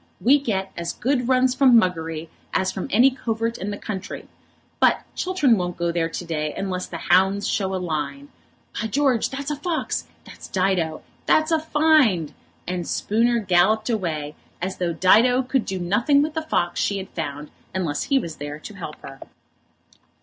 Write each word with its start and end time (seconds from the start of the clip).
We 0.19 0.39
get 0.39 0.71
as 0.75 0.93
good 0.93 1.27
runs 1.29 1.53
from 1.53 1.77
Muggery 1.79 2.27
as 2.55 2.71
from 2.71 2.87
any 2.89 3.11
covert 3.11 3.59
in 3.59 3.69
the 3.69 3.77
country. 3.77 4.27
But 4.79 5.03
Chiltern 5.15 5.57
won't 5.59 5.77
go 5.77 5.91
there 5.91 6.09
to 6.09 6.25
day 6.25 6.55
unless 6.57 6.87
the 6.87 6.97
hounds 6.97 7.47
show 7.47 7.75
a 7.75 7.77
line. 7.77 8.29
By 8.81 8.87
George, 8.87 9.29
that's 9.29 9.51
a 9.51 9.55
fox! 9.55 10.07
That's 10.25 10.47
Dido. 10.47 11.03
That's 11.27 11.51
a 11.51 11.59
find!" 11.59 12.33
And 12.65 12.87
Spooner 12.87 13.37
galloped 13.41 13.91
away, 13.91 14.33
as 14.59 14.77
though 14.79 14.91
Dido 14.91 15.43
could 15.43 15.65
do 15.65 15.77
nothing 15.77 16.23
with 16.23 16.33
the 16.33 16.41
fox 16.41 16.79
she 16.79 16.97
had 16.97 17.09
found 17.09 17.51
unless 17.75 18.05
he 18.05 18.17
was 18.17 18.37
there 18.37 18.57
to 18.57 18.73
help 18.73 18.95
her. 19.03 19.19